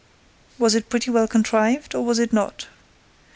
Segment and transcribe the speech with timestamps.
[0.57, 2.65] "Was it pretty well contrived, or was it not?